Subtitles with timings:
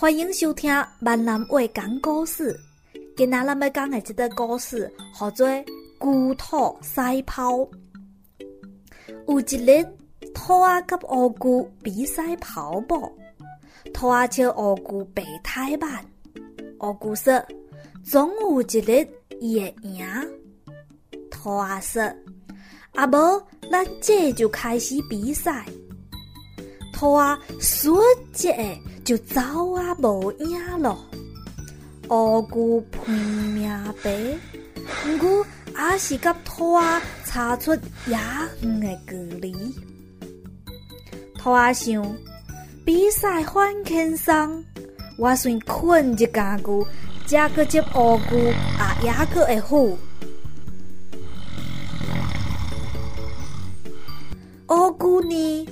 [0.00, 2.58] 欢迎收听闽南话讲故事。
[3.14, 5.46] 今仔咱要讲的这个故事，叫做
[5.98, 7.52] 《龟兔赛跑》。
[9.28, 9.84] 有一日，
[10.32, 13.12] 兔仔甲乌龟比赛跑步，
[13.92, 16.02] 兔仔笑乌龟白太慢。
[16.80, 17.34] 乌龟说
[18.02, 19.06] ：“总有一日，
[19.38, 20.06] 伊会赢。”
[21.30, 22.02] 兔仔说
[22.96, 25.66] ：“啊无，咱这就开始比赛。”
[26.90, 28.78] 兔仔瞬间
[29.10, 29.40] 就走
[29.74, 30.96] 啊无影咯。
[32.10, 34.08] 乌龟拼命爬，
[35.04, 37.72] 毋过也是甲兔仔差出
[38.06, 38.20] 遥
[38.62, 39.52] 远的距离。
[41.36, 42.16] 兔仔想，
[42.84, 44.64] 比赛很轻松，
[45.18, 46.86] 我先困一家久，
[47.26, 48.38] 才去接乌龟，
[49.02, 49.76] 也也去会好。
[54.68, 55.68] 乌龟呢？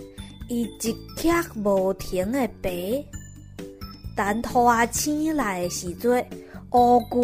[0.49, 0.93] 伊一
[1.31, 2.71] 刻无停的爬，
[4.19, 6.27] 等兔仔醒来的时阵，
[6.73, 7.23] 乌龟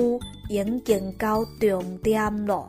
[0.48, 2.68] 已经到终点了。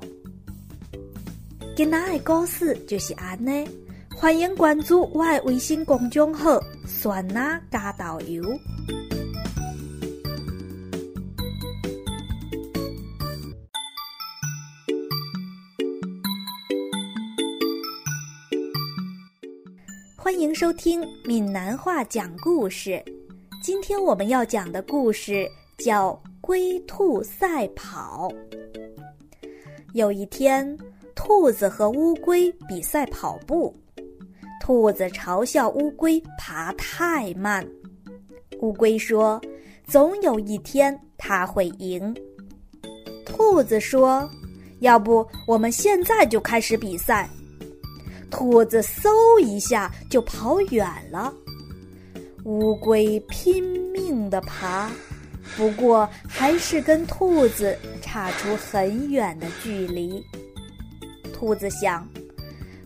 [1.75, 3.69] 今仔的故事就是安尼，
[4.15, 8.41] 欢迎关注我的微信公众号“酸奶加导游”。
[20.17, 22.99] 欢迎收听闽南话讲故事。
[23.65, 25.49] 今天我们要讲的故事
[25.79, 28.29] 叫《龟兔赛跑》。
[29.93, 30.77] 有一天，
[31.15, 33.75] 兔子和乌龟比赛跑步，
[34.61, 37.67] 兔子嘲笑乌龟爬太慢。
[38.59, 39.41] 乌龟说
[39.89, 42.15] ：“总有一天它会赢。”
[43.25, 44.29] 兔子说
[44.81, 47.27] ：“要不我们现在就开始比赛。”
[48.29, 51.33] 兔子嗖一下就跑远了，
[52.45, 54.87] 乌龟拼命的爬，
[55.57, 60.23] 不过还是跟兔子差出很远的距离。
[61.33, 62.07] 兔子想，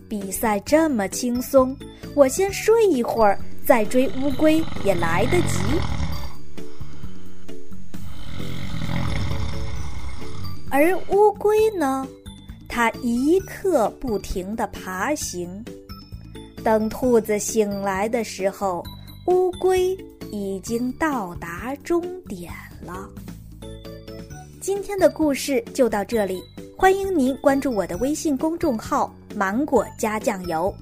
[0.08, 1.76] 比赛这么轻松，
[2.14, 5.58] 我先睡一会儿再追乌龟也来得及。
[10.70, 12.08] 而乌龟呢？
[12.66, 15.62] 它一刻不停地爬行，
[16.64, 18.82] 等兔子醒来的时候，
[19.26, 19.96] 乌龟
[20.32, 22.52] 已经到达终点
[22.84, 23.08] 了。
[24.60, 26.42] 今天的故事就到这里，
[26.76, 30.74] 欢迎您关注我的微信公众号“芒果加酱油”。